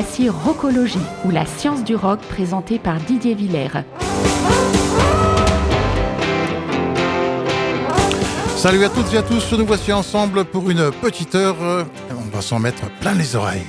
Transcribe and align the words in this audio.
voici 0.00 0.28
Rockologie, 0.28 1.00
ou 1.24 1.32
la 1.32 1.44
science 1.44 1.82
du 1.82 1.96
rock 1.96 2.20
présentée 2.20 2.78
par 2.78 3.00
Didier 3.00 3.34
Villers. 3.34 3.82
Salut 8.56 8.84
à 8.84 8.90
toutes 8.90 9.12
et 9.12 9.16
à 9.16 9.22
tous, 9.22 9.52
nous 9.54 9.66
voici 9.66 9.92
ensemble 9.92 10.44
pour 10.44 10.70
une 10.70 10.92
petite 10.92 11.34
heure. 11.34 11.56
On 12.12 12.36
va 12.36 12.40
s'en 12.40 12.60
mettre 12.60 12.88
plein 13.00 13.14
les 13.14 13.34
oreilles. 13.34 13.66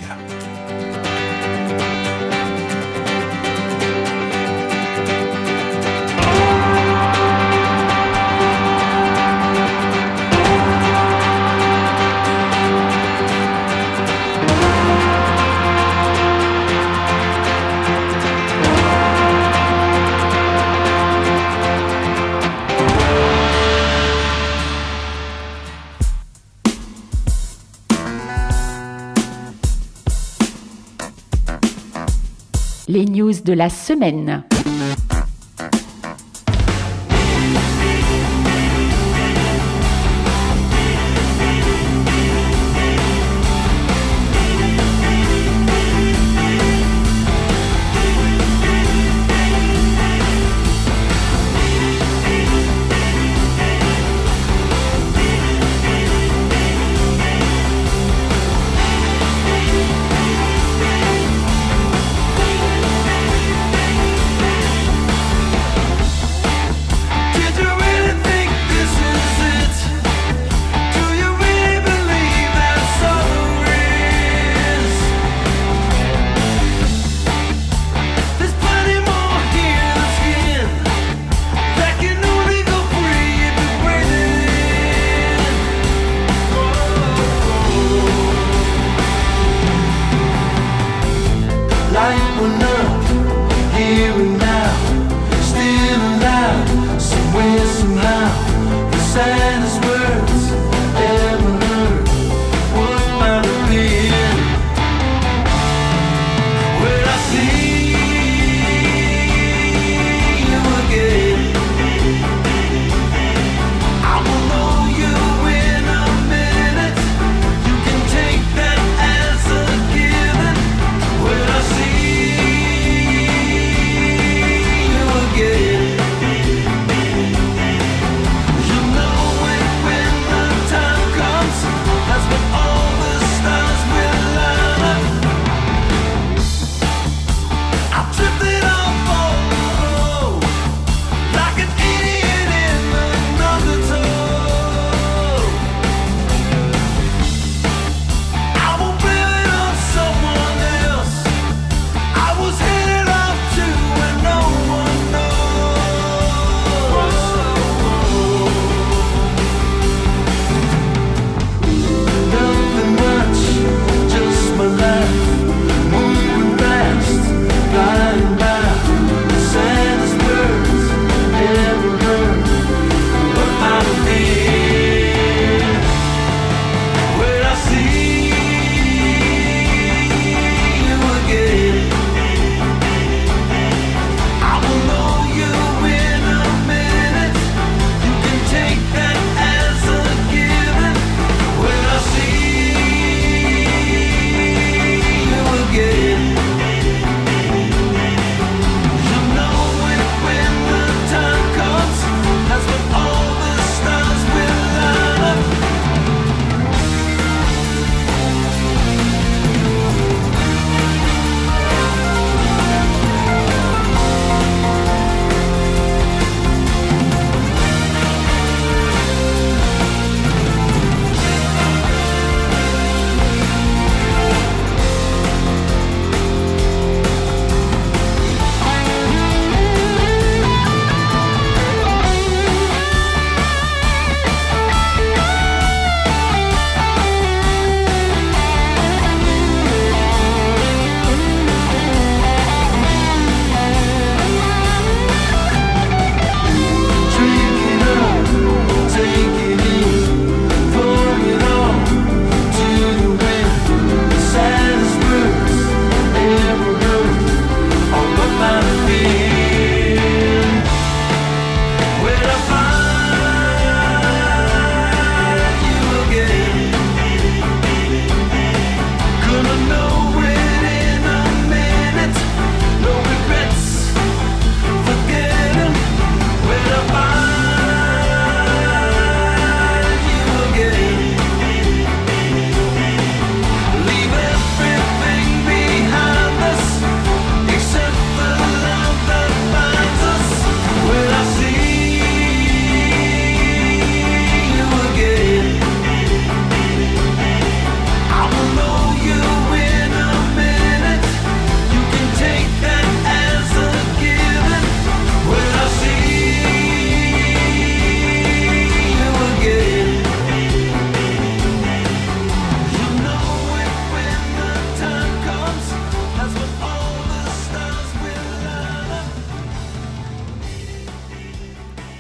Les 33.00 33.06
news 33.06 33.44
de 33.46 33.54
la 33.54 33.70
semaine. 33.70 34.44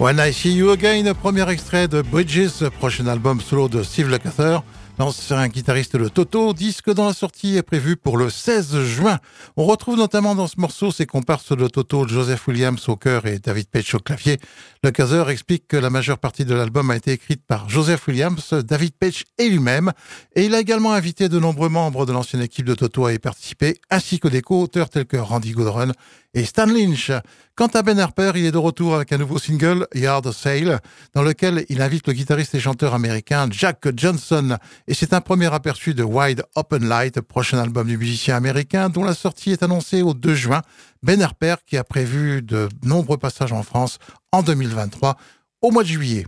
When 0.10 0.20
I 0.20 0.34
See 0.34 0.56
You 0.56 0.72
Again, 0.72 1.14
premier 1.14 1.48
extrait 1.52 1.88
de 1.88 2.02
Bridges, 2.02 2.68
prochain 2.80 3.06
album 3.06 3.40
solo 3.40 3.70
de 3.70 3.84
Steve 3.84 4.10
Lukather. 4.10 4.64
L'ancien 4.98 5.48
guitariste 5.48 5.96
de 5.98 6.10
Toto, 6.10 6.52
disque 6.54 6.92
dont 6.92 7.06
la 7.06 7.14
sortie 7.14 7.56
est 7.56 7.62
prévue 7.62 7.96
pour 7.96 8.18
le 8.18 8.30
16 8.30 8.82
juin. 8.82 9.20
On 9.56 9.66
retrouve 9.66 9.98
notamment 9.98 10.36
dans 10.36 10.48
ce 10.48 10.60
morceau 10.60 10.92
ses 10.92 11.06
comparses 11.06 11.56
de 11.56 11.68
Toto, 11.68 12.08
Joseph 12.08 12.48
Williams 12.48 12.90
au 12.90 12.96
chœur 12.96 13.28
et 13.28 13.38
David 13.38 13.68
Page 13.70 13.94
au 13.94 14.00
clavier. 14.00 14.40
Le 14.84 14.90
Caser 14.92 15.24
explique 15.30 15.68
que 15.68 15.78
la 15.78 15.92
majeure 15.92 16.18
partie 16.18 16.44
de 16.44 16.56
l'album 16.56 16.90
a 16.90 16.96
été 16.96 17.12
écrite 17.12 17.44
par 17.48 17.70
Joseph 17.70 18.08
Williams, 18.08 18.54
David 18.68 18.94
Page 19.00 19.26
et 19.38 19.48
lui-même, 19.48 19.94
et 20.36 20.46
il 20.46 20.56
a 20.56 20.60
également 20.60 20.92
invité 20.92 21.30
de 21.30 21.40
nombreux 21.40 21.70
membres 21.70 22.06
de 22.06 22.12
l'ancienne 22.12 22.42
équipe 22.42 22.66
de 22.66 22.74
Toto 22.74 23.06
à 23.06 23.14
y 23.14 23.20
participer, 23.20 23.80
ainsi 23.90 24.20
que 24.20 24.28
des 24.28 24.42
co-auteurs 24.42 24.90
tels 24.90 25.06
que 25.06 25.18
Randy 25.18 25.52
Goodrun 25.52 25.92
et 26.34 26.46
Stan 26.46 26.66
Lynch. 26.66 27.12
Quant 27.56 27.68
à 27.68 27.82
Ben 27.82 28.00
Harper, 28.00 28.32
il 28.36 28.46
est 28.46 28.52
de 28.52 28.58
retour 28.58 28.96
avec 28.96 29.12
un 29.12 29.18
nouveau 29.18 29.38
single, 29.38 29.88
Yard 29.94 30.32
Sale, 30.32 30.80
dans 31.14 31.24
lequel 31.24 31.66
il 31.70 31.82
invite 31.82 32.08
le 32.08 32.14
guitariste 32.14 32.56
et 32.56 32.60
chanteur 32.60 32.94
américain 32.94 33.48
Jack 33.52 33.88
Johnson. 33.96 34.58
Et 34.88 34.94
c'est 34.94 35.14
un 35.14 35.22
premier 35.22 35.54
aperçu 35.54 35.94
de 35.94 36.04
Wide 36.04 36.44
Open 36.56 36.88
Light, 36.88 37.20
prochain 37.22 37.58
album 37.58 37.88
du 37.88 37.98
musicien 37.98 38.36
américain, 38.36 38.90
dont 38.90 39.04
la 39.04 39.14
sortie 39.14 39.52
est 39.52 39.64
annoncée 39.64 40.02
au 40.02 40.14
2 40.14 40.36
juin. 40.36 40.62
Ben 41.04 41.22
Harper 41.22 41.56
qui 41.66 41.78
a 41.78 41.84
prévu 41.84 42.42
de 42.42 42.70
nombreux 42.84 43.18
passages 43.18 43.54
en 43.54 43.64
France 43.64 44.00
en 44.32 44.42
2023 44.44 45.18
au 45.62 45.72
mois 45.72 45.84
de 45.84 45.90
juillet. 45.90 46.26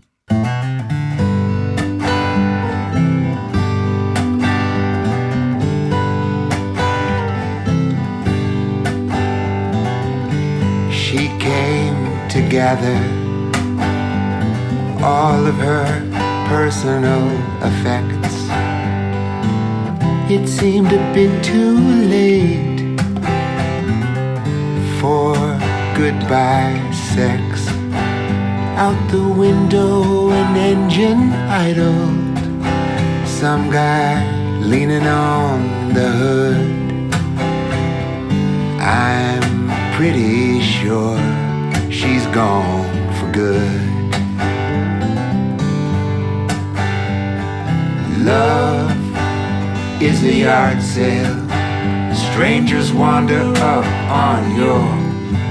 She 11.11 11.27
came 11.39 12.29
together 12.29 12.95
all 15.03 15.45
of 15.45 15.55
her 15.55 15.85
personal 16.47 17.27
effects. 17.67 18.35
It 20.31 20.47
seemed 20.47 20.93
a 20.93 21.13
bit 21.13 21.43
too 21.43 21.77
late 22.15 22.97
for 25.01 25.35
goodbye 25.97 26.79
sex. 27.13 27.67
Out 28.79 29.11
the 29.11 29.27
window, 29.27 30.29
an 30.29 30.55
engine 30.55 31.33
idled. 31.49 32.37
Some 33.27 33.69
guy 33.69 34.15
leaning 34.61 35.07
on 35.07 35.93
the 35.93 36.09
hood. 36.09 37.13
I'm 38.79 39.50
pretty 40.01 40.59
sure 40.59 41.15
she's 41.92 42.25
gone 42.33 42.89
for 43.18 43.31
good. 43.31 43.81
Love 48.25 48.92
is 50.01 50.24
a 50.24 50.33
yard 50.33 50.81
sale. 50.81 51.38
Strangers 52.15 52.92
wander 52.92 53.44
up 53.57 53.86
on 54.09 54.56
your 54.56 54.88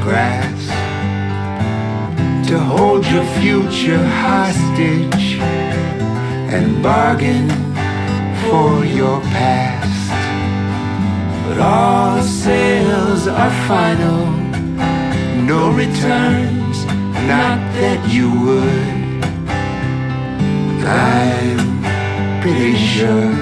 grass 0.02 0.61
to 2.49 2.58
hold 2.58 3.06
your 3.06 3.26
future 3.38 4.05
hostage 4.05 5.38
and 6.55 6.82
bargain 6.82 7.49
for 8.43 8.85
your 8.85 9.20
past. 9.31 9.91
But 11.46 11.58
all 11.58 12.20
sales 12.20 13.29
are 13.29 13.69
final, 13.69 14.39
no 15.50 15.73
returns, 15.73 16.85
not 17.26 17.58
that 17.75 18.00
you 18.08 18.31
would. 18.44 19.25
I'm 20.87 22.41
pretty 22.41 22.76
sure 22.76 23.32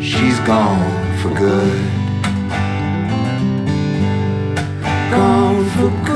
she's 0.00 0.38
gone 0.52 0.90
for 1.20 1.28
good. 1.44 1.84
Gone 5.10 5.64
for 5.74 5.90
good, 6.06 6.13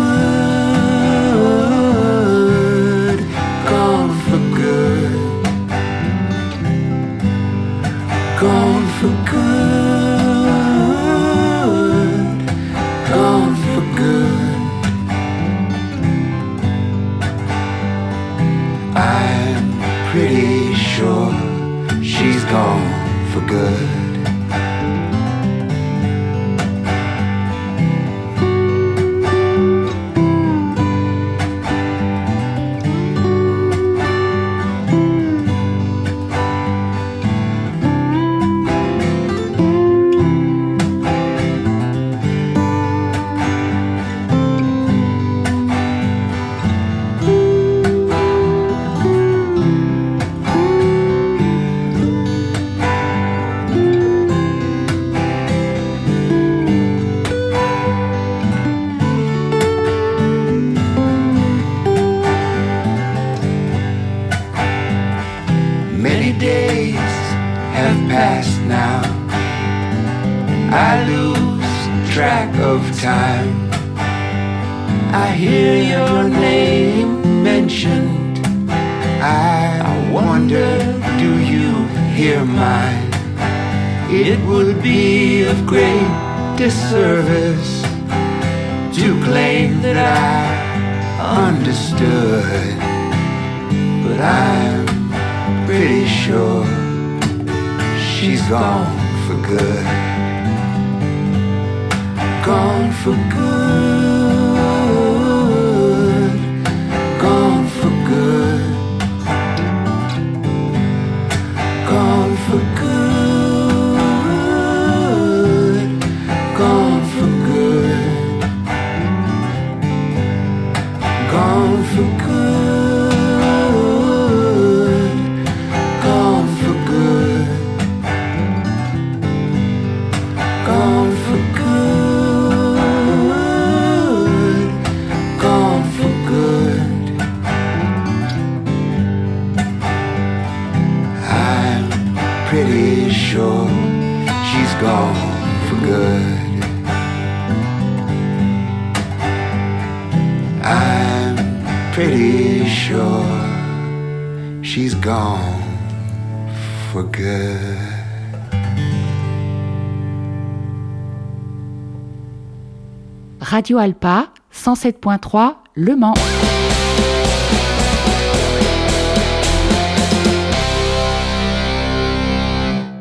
Radio 163.50 163.78
Alpa 163.78 164.30
107.3 164.54 165.54
Le 165.74 165.96
Mans. 165.96 166.12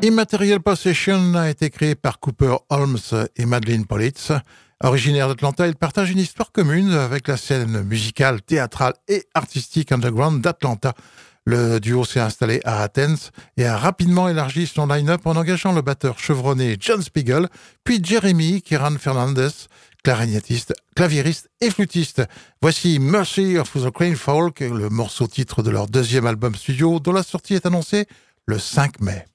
Immaterial 0.00 0.60
Possession 0.60 1.34
a 1.34 1.50
été 1.50 1.68
créé 1.68 1.94
par 1.94 2.18
Cooper 2.18 2.56
Holmes 2.70 2.96
et 3.36 3.44
Madeleine 3.44 3.84
Politz. 3.84 4.32
Originaire 4.82 5.28
d'Atlanta, 5.28 5.66
il 5.66 5.76
partage 5.76 6.12
une 6.12 6.18
histoire 6.18 6.50
commune 6.50 6.92
avec 6.92 7.28
la 7.28 7.36
scène 7.36 7.82
musicale, 7.82 8.40
théâtrale 8.40 8.94
et 9.06 9.24
artistique 9.34 9.92
underground 9.92 10.40
d'Atlanta. 10.40 10.94
Le 11.50 11.80
duo 11.80 12.04
s'est 12.04 12.20
installé 12.20 12.60
à 12.64 12.82
Athens 12.82 13.30
et 13.56 13.64
a 13.64 13.78
rapidement 13.78 14.28
élargi 14.28 14.66
son 14.66 14.86
line-up 14.86 15.26
en 15.26 15.34
engageant 15.34 15.72
le 15.72 15.80
batteur 15.80 16.18
chevronné 16.18 16.76
John 16.78 17.00
Spiegel, 17.00 17.48
puis 17.84 18.04
Jeremy 18.04 18.60
Kiran 18.60 18.96
Fernandez, 18.98 19.48
clarinettiste, 20.02 20.74
claviériste 20.94 21.50
et 21.60 21.70
flûtiste. 21.70 22.22
Voici 22.62 22.98
Mercy 22.98 23.58
of 23.58 23.72
the 23.72 23.90
Crane 23.90 24.16
Folk, 24.16 24.60
le 24.60 24.88
morceau 24.88 25.26
titre 25.26 25.62
de 25.62 25.70
leur 25.70 25.86
deuxième 25.86 26.26
album 26.26 26.54
studio 26.54 26.98
dont 27.00 27.12
la 27.12 27.22
sortie 27.22 27.54
est 27.54 27.66
annoncée 27.66 28.06
le 28.46 28.58
5 28.58 29.00
mai. 29.00 29.26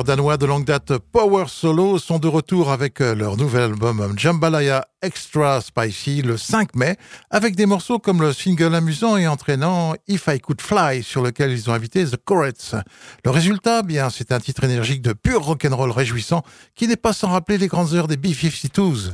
Danois 0.00 0.38
de 0.38 0.46
longue 0.46 0.64
date 0.64 0.96
Power 0.96 1.44
Solo 1.48 1.98
sont 1.98 2.18
de 2.18 2.26
retour 2.26 2.72
avec 2.72 3.02
euh, 3.02 3.14
leur 3.14 3.36
nouvel 3.36 3.64
album 3.64 4.14
Jambalaya 4.16 4.86
Extra 5.02 5.60
Spicy 5.60 6.22
le 6.22 6.38
5 6.38 6.74
mai, 6.74 6.96
avec 7.30 7.54
des 7.54 7.66
morceaux 7.66 7.98
comme 7.98 8.22
le 8.22 8.32
single 8.32 8.74
amusant 8.74 9.18
et 9.18 9.28
entraînant 9.28 9.94
If 10.08 10.28
I 10.28 10.40
Could 10.40 10.62
Fly, 10.62 11.02
sur 11.02 11.22
lequel 11.22 11.50
ils 11.50 11.68
ont 11.68 11.74
invité 11.74 12.06
The 12.06 12.16
Corets. 12.16 12.74
Le 13.24 13.30
résultat, 13.30 13.82
bien, 13.82 14.08
c'est 14.08 14.32
un 14.32 14.40
titre 14.40 14.64
énergique 14.64 15.02
de 15.02 15.12
pur 15.12 15.42
rock'n'roll 15.42 15.90
réjouissant 15.90 16.42
qui 16.74 16.88
n'est 16.88 16.96
pas 16.96 17.12
sans 17.12 17.28
rappeler 17.28 17.58
les 17.58 17.68
grandes 17.68 17.92
heures 17.92 18.08
des 18.08 18.16
B-52s. 18.16 19.12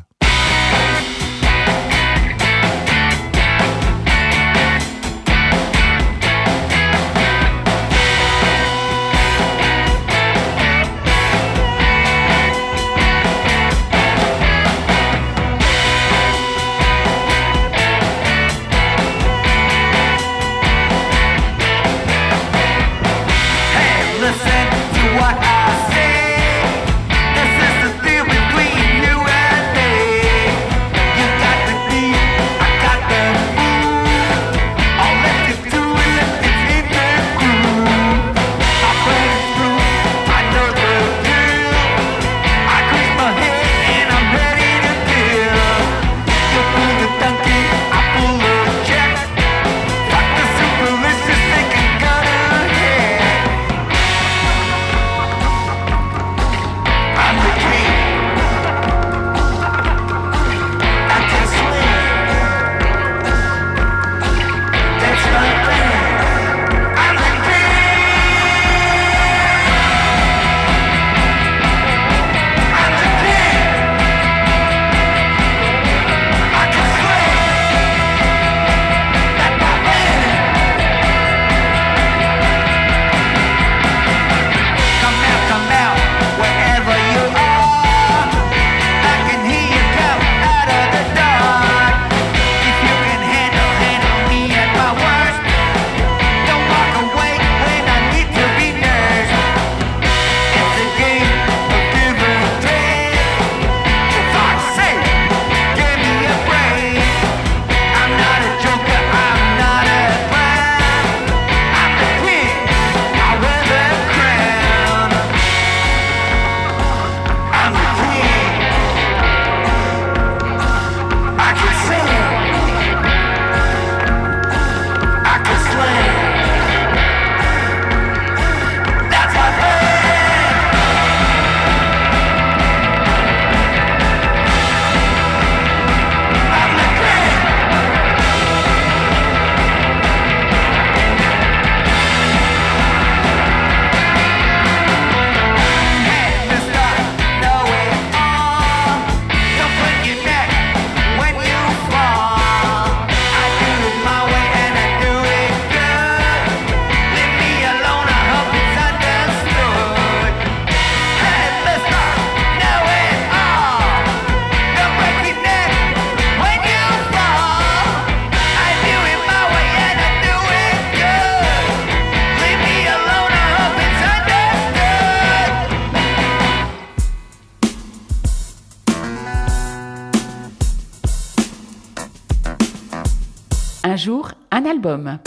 Jour, 183.99 184.31
un 184.53 184.65
album. 184.65 185.19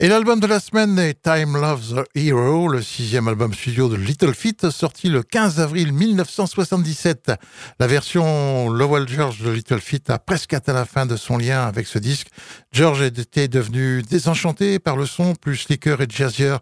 Et 0.00 0.08
l'album 0.08 0.40
de 0.40 0.46
la 0.46 0.58
semaine 0.58 0.98
est 0.98 1.22
Time 1.22 1.56
Loves 1.56 2.04
Hero, 2.14 2.66
le 2.68 2.82
sixième 2.82 3.28
album 3.28 3.54
studio 3.54 3.88
de 3.88 3.94
Little 3.94 4.34
Feat, 4.34 4.70
sorti 4.70 5.08
le 5.08 5.22
15 5.22 5.60
avril 5.60 5.92
1977. 5.92 7.32
La 7.78 7.86
version 7.86 8.68
Lowell 8.68 9.06
George 9.06 9.42
de 9.42 9.50
Little 9.50 9.80
Feat 9.80 10.10
a 10.10 10.18
presque 10.18 10.52
atteint 10.52 10.72
la 10.72 10.86
fin 10.86 11.06
de 11.06 11.16
son 11.16 11.36
lien 11.36 11.62
avec 11.62 11.86
ce 11.86 11.98
disque. 11.98 12.28
George 12.72 13.02
était 13.02 13.46
devenu 13.46 14.02
désenchanté 14.02 14.78
par 14.80 14.96
le 14.96 15.06
son 15.06 15.34
plus 15.34 15.56
slicker 15.56 16.00
et 16.00 16.06
jazzier 16.08 16.56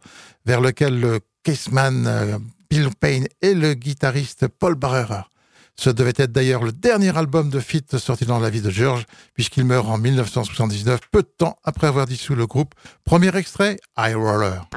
vers 0.45 0.61
lequel 0.61 1.01
le 1.01 1.21
caseman 1.45 2.07
euh, 2.07 2.39
Bill 2.69 2.91
Payne 3.01 3.27
et 3.41 3.55
le 3.55 3.73
guitariste 3.73 4.49
Paul 4.49 4.75
Barrera 4.75 5.29
ce 5.79 5.91
devait 5.91 6.13
être 6.17 6.33
d'ailleurs 6.33 6.65
le 6.65 6.73
dernier 6.73 7.17
album 7.17 7.51
de 7.51 7.61
Fit 7.61 7.85
sorti 7.99 8.27
dans 8.27 8.41
la 8.41 8.51
vie 8.51 8.61
de 8.61 8.71
George, 8.71 9.05
puisqu'il 9.35 9.65
meurt 9.65 9.87
en 9.87 9.97
1979, 9.97 11.01
peu 11.13 11.23
de 11.23 11.29
temps 11.39 11.57
après 11.65 11.87
avoir 11.87 12.07
dissous 12.07 12.35
le 12.35 12.47
groupe. 12.47 12.75
Premier 13.05 13.35
extrait, 13.37 13.79
High 13.97 14.17
Roller. 14.17 14.69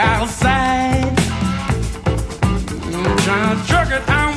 outside. 0.00 1.18
I'm 2.42 3.16
trying 3.18 3.56
to 3.56 3.66
jerk 3.66 3.90
it 3.90 4.08
out. 4.08 4.29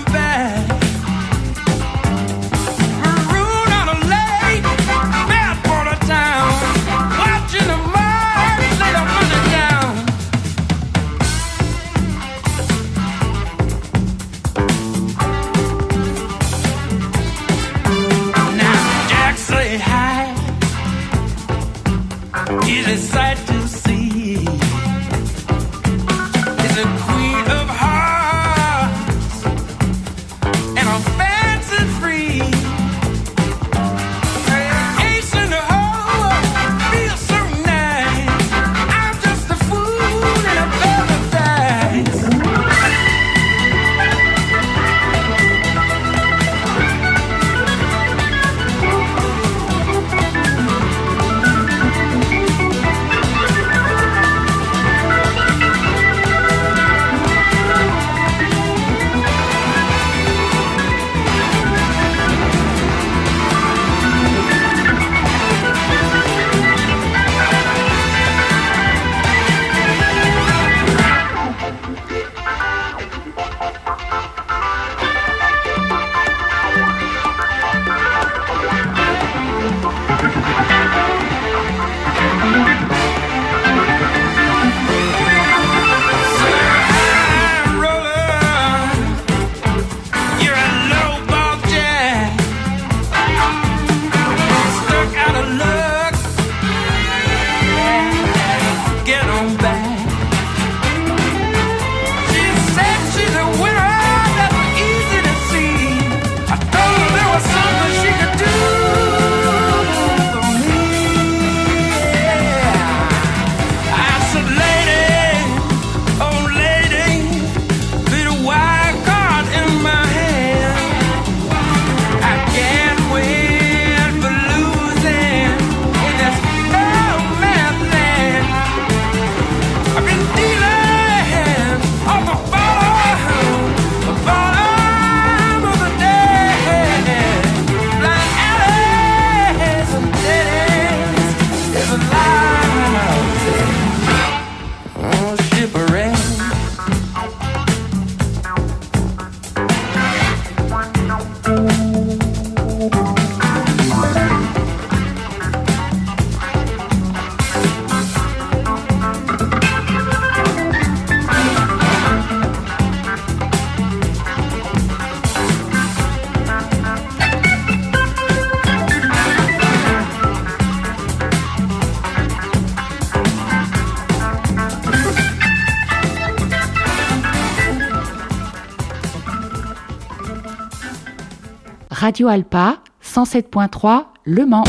Radio 182.03 182.27
Alpa 182.27 182.83
107.3 183.01 184.07
Le 184.25 184.45
Mans. 184.45 184.65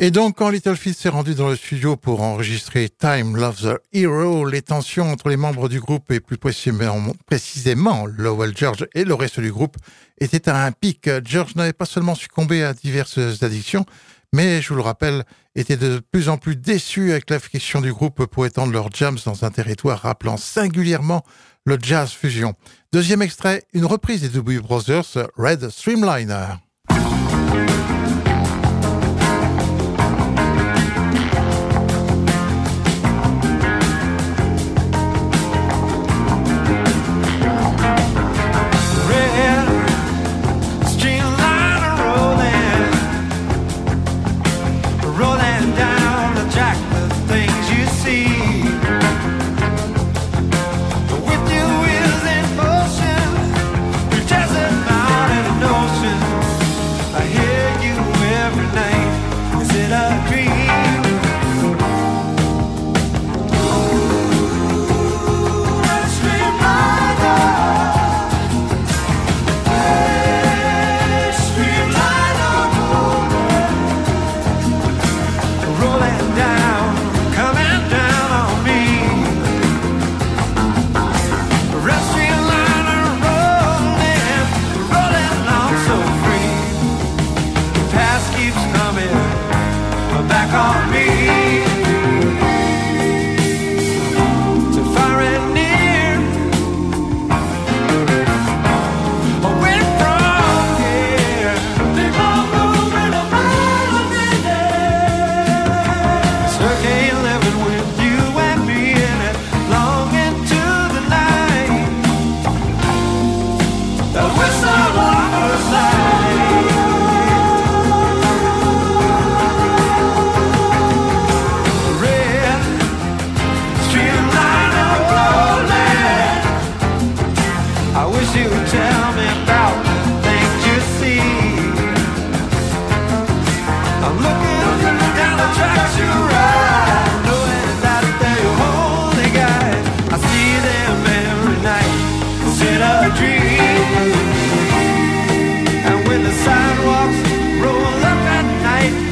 Et 0.00 0.10
donc, 0.10 0.38
quand 0.38 0.50
Little 0.50 0.74
Fist 0.74 1.02
s'est 1.02 1.08
rendu 1.08 1.36
dans 1.36 1.50
le 1.50 1.54
studio 1.54 1.94
pour 1.94 2.22
enregistrer 2.22 2.88
Time 2.88 3.36
Loves 3.36 3.62
the 3.62 3.78
Hero, 3.92 4.44
les 4.44 4.62
tensions 4.62 5.12
entre 5.12 5.28
les 5.28 5.36
membres 5.36 5.68
du 5.68 5.78
groupe 5.78 6.10
et 6.10 6.18
plus 6.18 6.36
précisément 6.36 8.06
Lowell 8.06 8.56
George 8.56 8.88
et 8.94 9.04
le 9.04 9.14
reste 9.14 9.38
du 9.38 9.52
groupe 9.52 9.76
étaient 10.18 10.48
à 10.48 10.64
un 10.64 10.72
pic. 10.72 11.08
George 11.24 11.54
n'avait 11.54 11.72
pas 11.72 11.84
seulement 11.84 12.16
succombé 12.16 12.64
à 12.64 12.74
diverses 12.74 13.20
addictions, 13.44 13.86
mais 14.32 14.62
je 14.62 14.68
vous 14.68 14.76
le 14.76 14.82
rappelle, 14.82 15.24
était 15.54 15.76
de 15.76 16.00
plus 16.12 16.28
en 16.28 16.38
plus 16.38 16.56
déçu 16.56 17.10
avec 17.10 17.28
la 17.30 17.40
question 17.40 17.80
du 17.80 17.92
groupe 17.92 18.26
pour 18.26 18.46
étendre 18.46 18.72
leurs 18.72 18.90
jams 18.92 19.18
dans 19.24 19.44
un 19.44 19.50
territoire 19.50 20.00
rappelant 20.00 20.36
singulièrement 20.36 21.24
le 21.66 21.78
jazz 21.80 22.10
fusion. 22.10 22.54
Deuxième 22.92 23.22
extrait, 23.22 23.64
une 23.72 23.84
reprise 23.84 24.22
des 24.22 24.28
W 24.28 24.60
Brothers, 24.60 25.28
Red 25.36 25.68
Streamliner. 25.70 26.54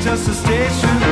just 0.08 0.26
a 0.26 0.32
station. 0.32 1.07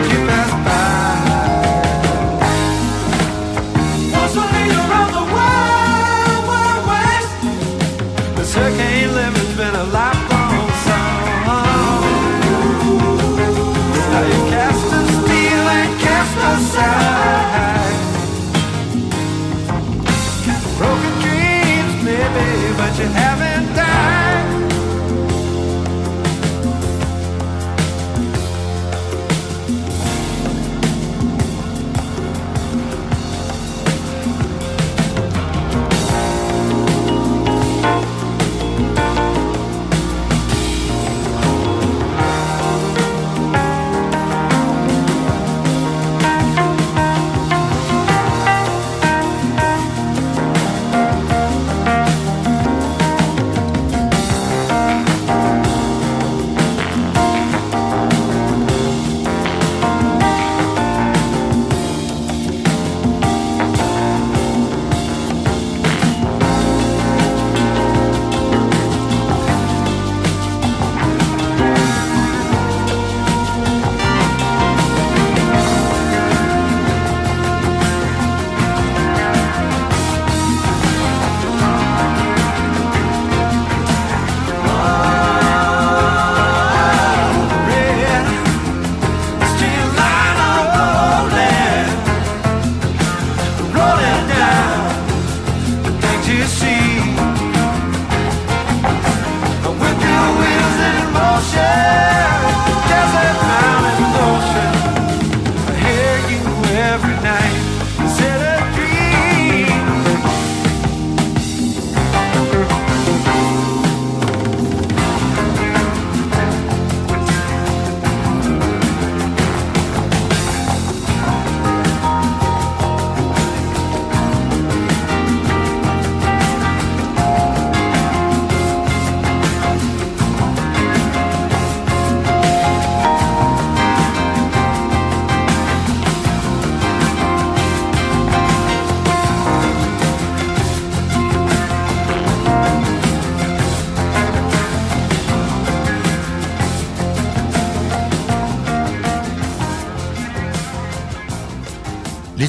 paixão. 101.57 102.06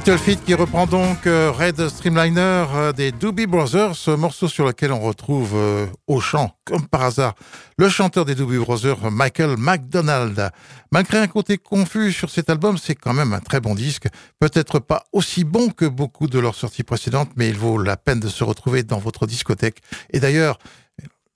Little 0.07 0.23
Feet 0.23 0.45
qui 0.45 0.53
reprend 0.53 0.87
donc 0.87 1.27
euh, 1.27 1.51
Red 1.51 1.89
Streamliner 1.89 2.65
euh, 2.73 2.93
des 2.93 3.11
Doobie 3.11 3.45
Brothers, 3.45 3.93
ce 3.93 4.11
morceau 4.11 4.47
sur 4.47 4.65
lequel 4.65 4.93
on 4.93 5.01
retrouve 5.01 5.51
euh, 5.55 5.85
au 6.07 6.21
chant, 6.21 6.55
comme 6.63 6.87
par 6.87 7.03
hasard, 7.03 7.35
le 7.77 7.89
chanteur 7.89 8.23
des 8.23 8.33
Doobie 8.33 8.57
Brothers, 8.57 9.11
Michael 9.11 9.57
McDonald. 9.57 10.49
Malgré 10.93 11.17
un 11.17 11.27
côté 11.27 11.57
confus 11.57 12.13
sur 12.13 12.29
cet 12.29 12.49
album, 12.49 12.77
c'est 12.77 12.95
quand 12.95 13.11
même 13.11 13.33
un 13.33 13.41
très 13.41 13.59
bon 13.59 13.75
disque. 13.75 14.07
Peut-être 14.39 14.79
pas 14.79 15.03
aussi 15.11 15.43
bon 15.43 15.71
que 15.71 15.83
beaucoup 15.83 16.27
de 16.27 16.39
leurs 16.39 16.55
sorties 16.55 16.83
précédentes, 16.83 17.31
mais 17.35 17.49
il 17.49 17.57
vaut 17.57 17.77
la 17.77 17.97
peine 17.97 18.21
de 18.21 18.29
se 18.29 18.45
retrouver 18.45 18.83
dans 18.83 18.99
votre 18.99 19.27
discothèque. 19.27 19.81
Et 20.11 20.21
d'ailleurs, 20.21 20.57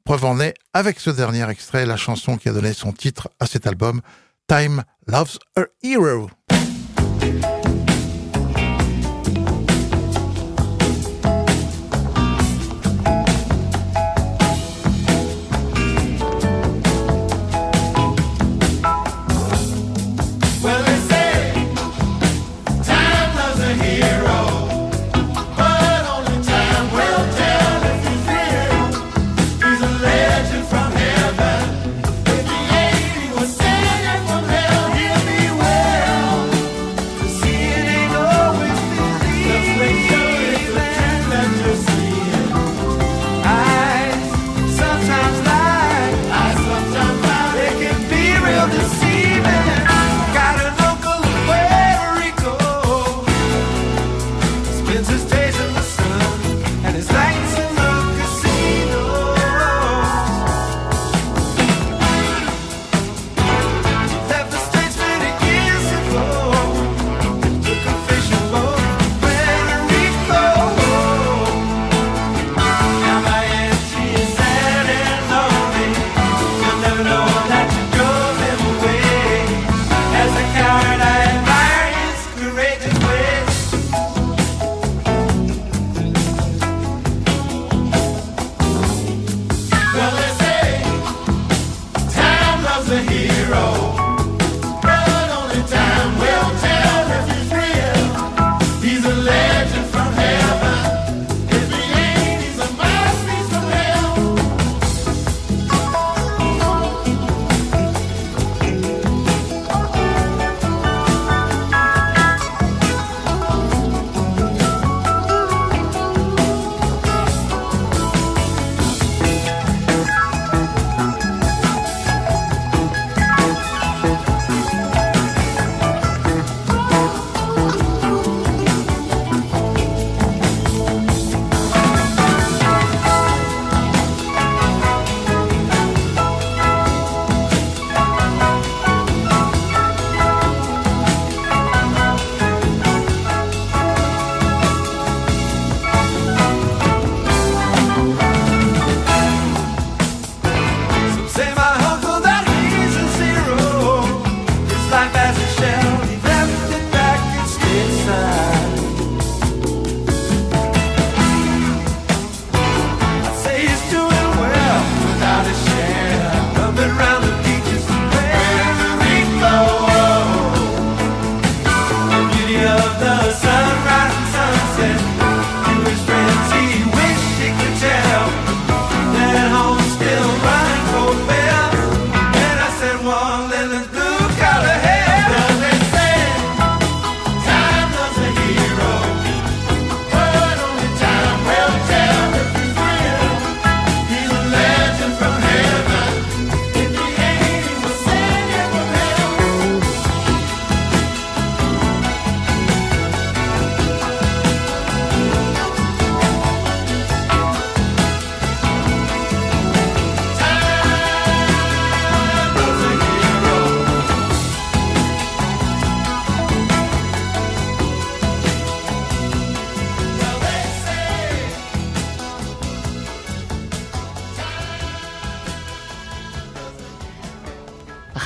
preuve 0.05 0.23
en 0.23 0.39
est, 0.39 0.53
avec 0.73 1.01
ce 1.01 1.09
dernier 1.09 1.49
extrait, 1.49 1.85
la 1.85 1.97
chanson 1.97 2.37
qui 2.37 2.47
a 2.47 2.53
donné 2.53 2.71
son 2.71 2.93
titre 2.93 3.31
à 3.41 3.47
cet 3.47 3.67
album, 3.67 3.99
Time 4.47 4.85
Loves 5.07 5.39
a 5.57 5.63
Hero. 5.83 6.29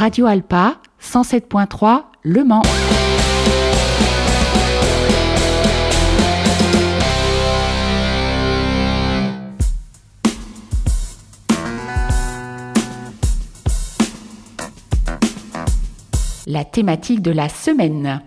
Radio 0.05 0.27
Alpa 0.27 0.79
107.3 1.01 2.03
Le 2.21 2.43
Mans. 2.43 2.61
La 16.45 16.63
thématique 16.65 17.23
de 17.23 17.31
la 17.31 17.49
semaine. 17.49 18.21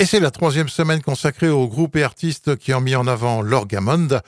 Et 0.00 0.04
c'est 0.04 0.18
la 0.18 0.32
troisième 0.32 0.68
semaine 0.68 1.00
consacrée 1.00 1.48
aux 1.48 1.68
groupes 1.68 1.94
et 1.94 2.02
artistes 2.02 2.56
qui 2.56 2.74
ont 2.74 2.80
mis 2.80 2.96
en 2.96 3.06
avant 3.06 3.42
l'orgamonde. 3.42 4.20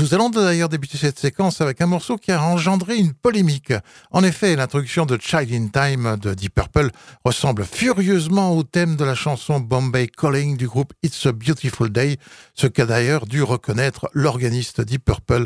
Nous 0.00 0.14
allons 0.14 0.30
d'ailleurs 0.30 0.70
débuter 0.70 0.96
cette 0.96 1.18
séquence 1.18 1.60
avec 1.60 1.82
un 1.82 1.86
morceau 1.86 2.16
qui 2.16 2.32
a 2.32 2.42
engendré 2.42 2.96
une 2.96 3.12
polémique. 3.12 3.74
En 4.10 4.24
effet, 4.24 4.56
l'introduction 4.56 5.04
de 5.04 5.18
Child 5.20 5.52
in 5.52 5.68
Time 5.68 6.16
de 6.16 6.32
Deep 6.32 6.54
Purple 6.54 6.88
ressemble 7.22 7.66
furieusement 7.66 8.56
au 8.56 8.62
thème 8.62 8.96
de 8.96 9.04
la 9.04 9.14
chanson 9.14 9.60
Bombay 9.60 10.08
Calling 10.08 10.56
du 10.56 10.66
groupe 10.66 10.94
It's 11.02 11.26
a 11.26 11.32
Beautiful 11.32 11.90
Day, 11.90 12.16
ce 12.54 12.66
qu'a 12.66 12.86
d'ailleurs 12.86 13.26
dû 13.26 13.42
reconnaître 13.42 14.08
l'organiste 14.14 14.80
Deep 14.80 15.04
Purple, 15.04 15.44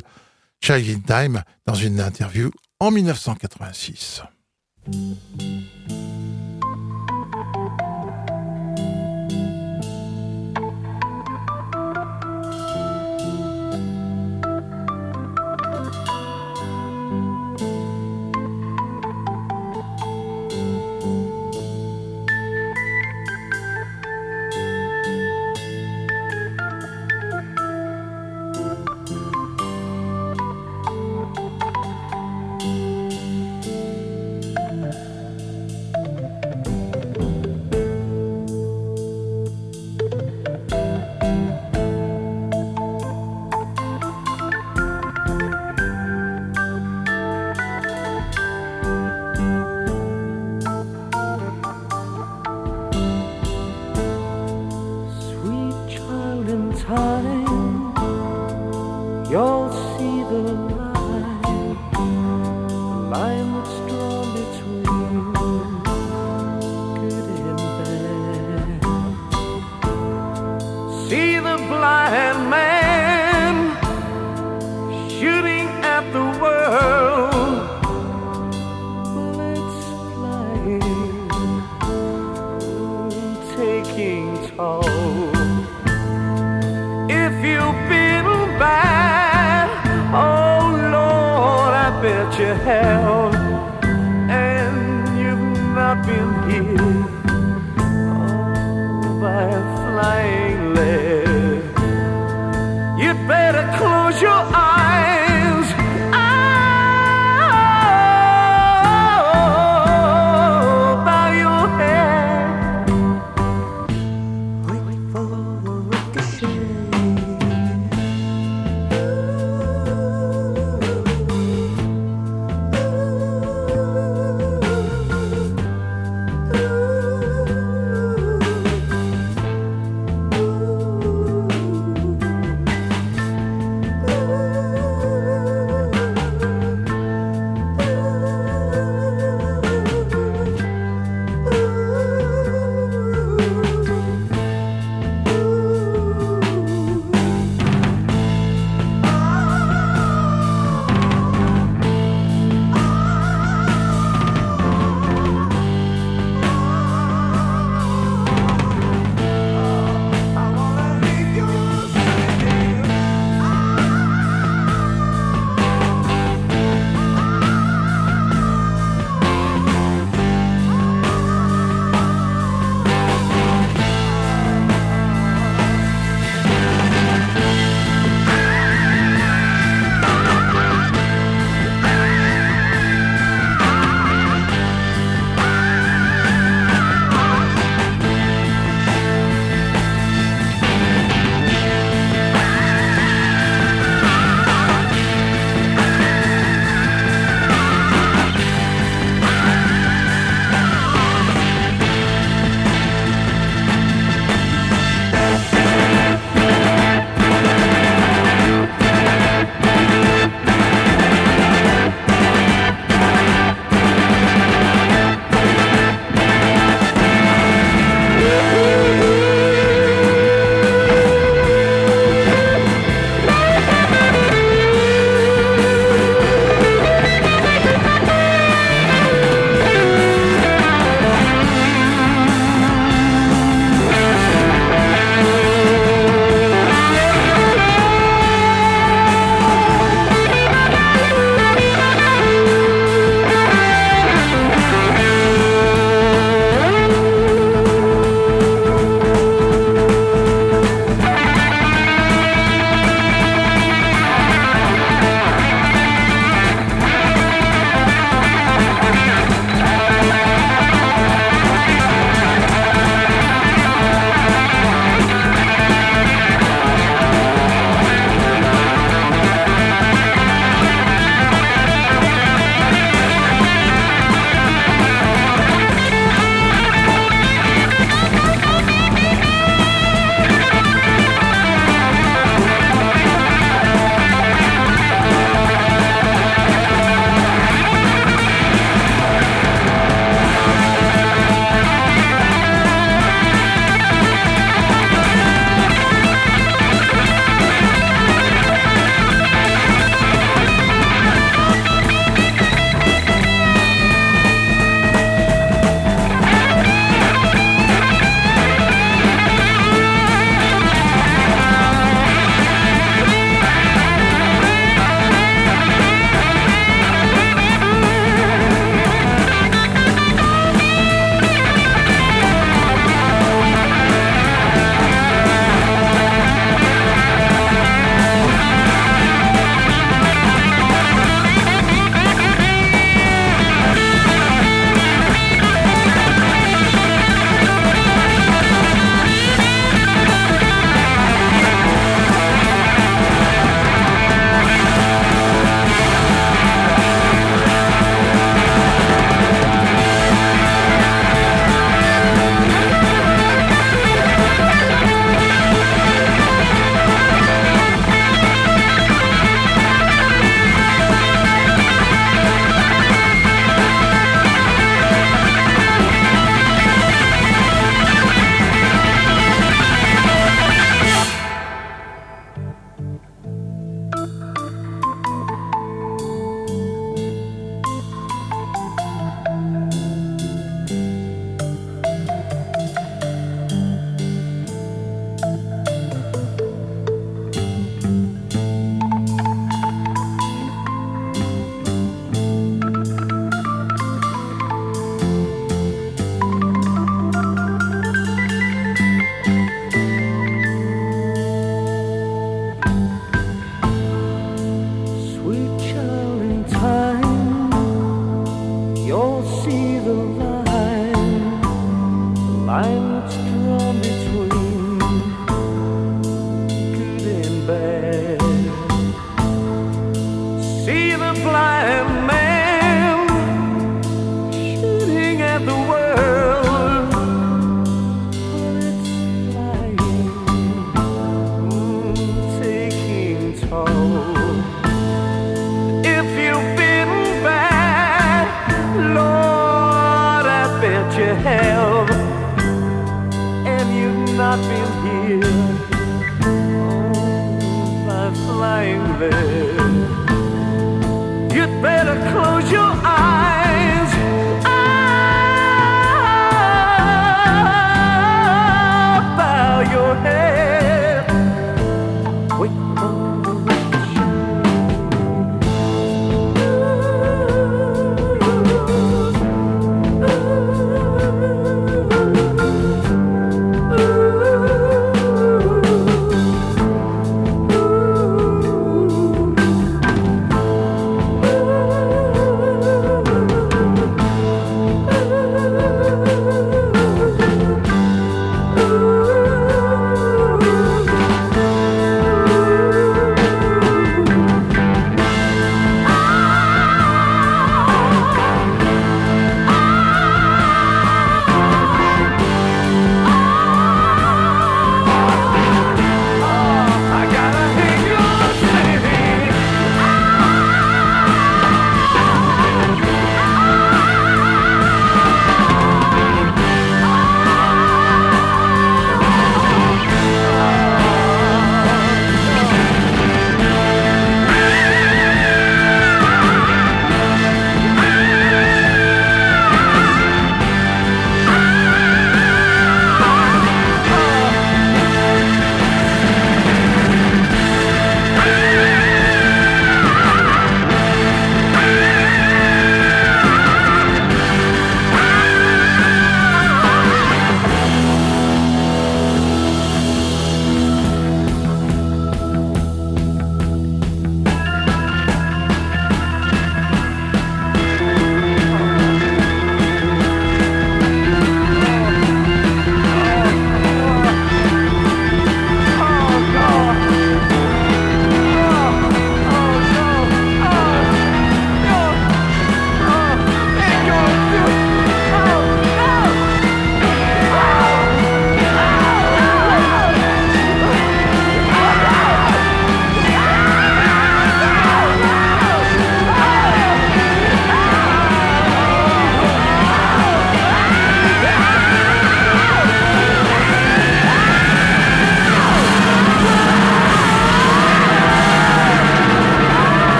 Child 0.60 0.88
in 0.88 1.00
Time, 1.00 1.42
dans 1.66 1.74
une 1.74 1.98
interview 1.98 2.52
en 2.78 2.92
1986. 2.92 4.22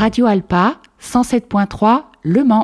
Radio 0.00 0.24
Alpa 0.24 0.80
107.3 0.98 2.04
Le 2.22 2.42
Mans. 2.42 2.62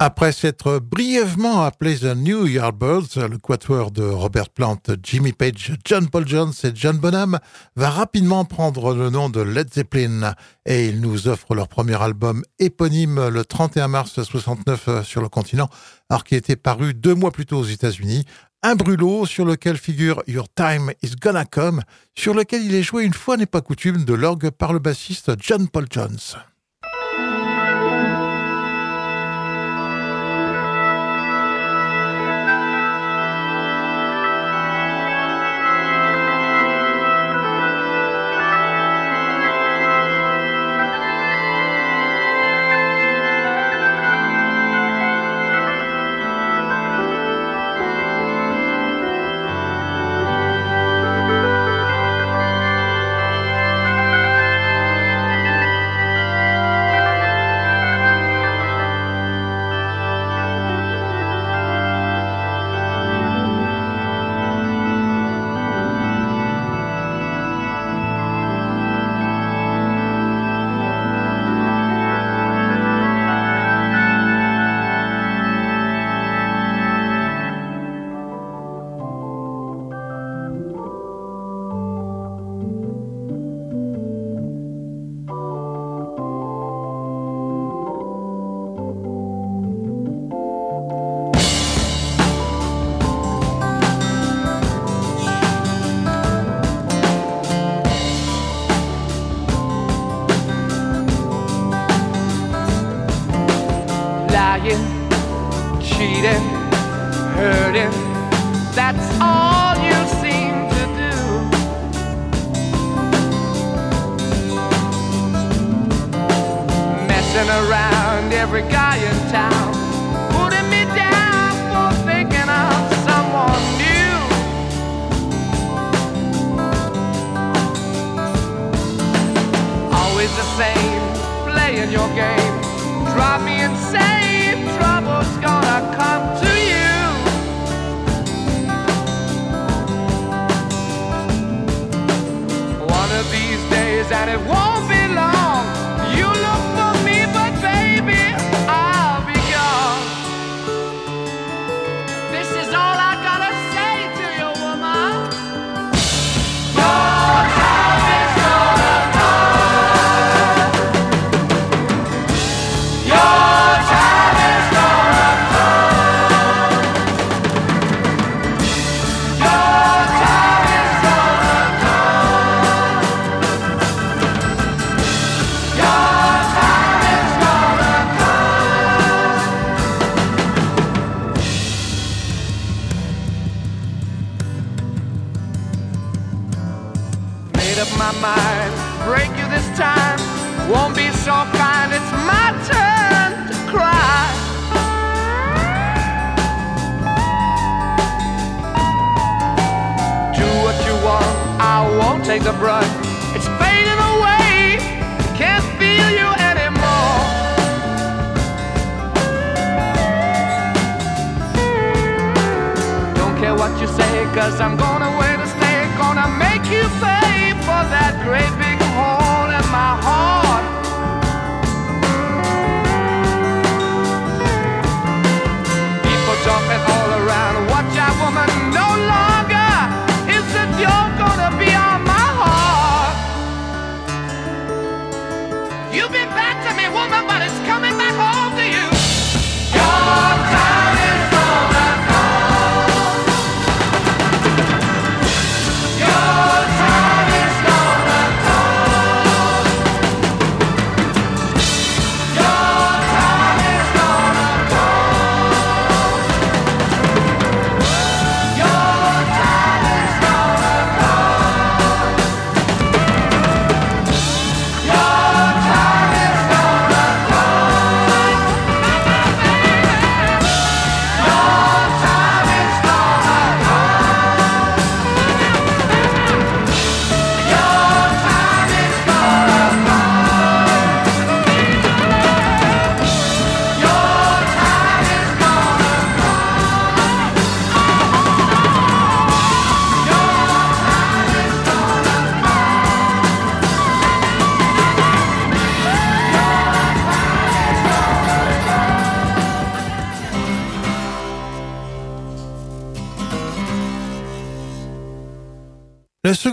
Après 0.00 0.32
s'être 0.32 0.78
brièvement 0.78 1.64
appelé 1.64 1.98
The 1.98 2.16
New 2.16 2.46
Yardbirds, 2.46 3.28
le 3.28 3.36
quatuor 3.36 3.90
de 3.90 4.04
Robert 4.04 4.48
Plant, 4.48 4.78
Jimmy 5.02 5.32
Page, 5.32 5.74
John 5.84 6.08
Paul 6.08 6.26
Jones 6.26 6.52
et 6.64 6.70
John 6.72 6.96
Bonham 6.96 7.38
va 7.76 7.90
rapidement 7.90 8.46
prendre 8.46 8.94
le 8.94 9.10
nom 9.10 9.28
de 9.28 9.42
Led 9.42 9.70
Zeppelin 9.74 10.34
et 10.64 10.88
ils 10.88 11.02
nous 11.02 11.28
offrent 11.28 11.54
leur 11.54 11.68
premier 11.68 12.00
album 12.00 12.42
éponyme 12.58 13.28
le 13.28 13.44
31 13.44 13.88
mars 13.88 14.22
69 14.22 15.04
sur 15.04 15.20
le 15.20 15.28
continent, 15.28 15.68
alors 16.08 16.24
qui 16.24 16.36
était 16.36 16.56
paru 16.56 16.94
deux 16.94 17.14
mois 17.14 17.32
plus 17.32 17.44
tôt 17.44 17.58
aux 17.58 17.64
États-Unis 17.64 18.24
un 18.62 18.74
brûlot 18.74 19.26
sur 19.26 19.44
lequel 19.44 19.76
figure 19.76 20.22
Your 20.26 20.48
Time 20.52 20.92
is 21.02 21.14
Gonna 21.20 21.44
Come, 21.44 21.82
sur 22.16 22.34
lequel 22.34 22.64
il 22.64 22.74
est 22.74 22.82
joué 22.82 23.04
une 23.04 23.14
fois 23.14 23.36
n'est 23.36 23.46
pas 23.46 23.60
coutume 23.60 24.04
de 24.04 24.14
l'orgue 24.14 24.50
par 24.50 24.72
le 24.72 24.78
bassiste 24.78 25.32
John 25.40 25.68
Paul 25.68 25.86
Jones. 25.90 26.18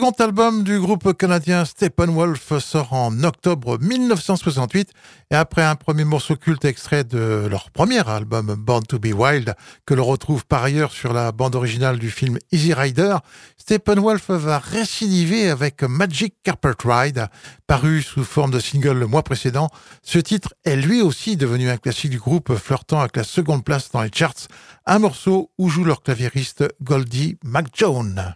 second 0.05 0.23
album 0.23 0.63
du 0.63 0.79
groupe 0.79 1.17
canadien 1.17 1.65
Steppenwolf 1.65 2.59
sort 2.59 2.93
en 2.93 3.23
octobre 3.23 3.79
1968 3.79 4.91
et 5.31 5.35
après 5.35 5.63
un 5.63 5.75
premier 5.75 6.03
morceau 6.03 6.35
culte 6.35 6.63
extrait 6.65 7.03
de 7.03 7.47
leur 7.49 7.71
premier 7.71 8.07
album 8.07 8.53
Born 8.55 8.83
to 8.83 8.99
be 8.99 9.13
Wild, 9.15 9.55
que 9.87 9.95
l'on 9.95 10.05
retrouve 10.05 10.45
par 10.45 10.63
ailleurs 10.63 10.91
sur 10.91 11.11
la 11.11 11.31
bande 11.31 11.55
originale 11.55 11.97
du 11.97 12.11
film 12.11 12.37
Easy 12.51 12.75
Rider, 12.75 13.15
Steppenwolf 13.57 14.29
va 14.29 14.59
récidiver 14.59 15.49
avec 15.49 15.81
Magic 15.81 16.35
Carpet 16.43 16.75
Ride, 16.83 17.27
paru 17.65 18.03
sous 18.03 18.23
forme 18.23 18.51
de 18.51 18.59
single 18.59 18.99
le 18.99 19.07
mois 19.07 19.23
précédent. 19.23 19.69
Ce 20.03 20.19
titre 20.19 20.53
est 20.65 20.75
lui 20.75 21.01
aussi 21.01 21.35
devenu 21.35 21.71
un 21.71 21.77
classique 21.77 22.11
du 22.11 22.19
groupe, 22.19 22.53
flirtant 22.57 22.99
avec 22.99 23.17
la 23.17 23.23
seconde 23.23 23.63
place 23.63 23.89
dans 23.91 24.03
les 24.03 24.11
charts, 24.13 24.49
un 24.85 24.99
morceau 24.99 25.49
où 25.57 25.67
joue 25.67 25.83
leur 25.83 26.03
claviériste 26.03 26.63
Goldie 26.83 27.39
McJohn. 27.43 28.35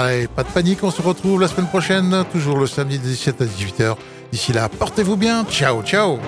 Allez, 0.00 0.28
pas 0.28 0.44
de 0.44 0.48
panique, 0.48 0.84
on 0.84 0.92
se 0.92 1.02
retrouve 1.02 1.40
la 1.40 1.48
semaine 1.48 1.66
prochaine, 1.66 2.24
toujours 2.30 2.56
le 2.56 2.68
samedi 2.68 3.00
de 3.00 3.02
17 3.02 3.40
à 3.40 3.44
18h. 3.46 3.96
D'ici 4.30 4.52
là, 4.52 4.68
portez-vous 4.68 5.16
bien, 5.16 5.44
ciao, 5.44 5.82
ciao 5.82 6.20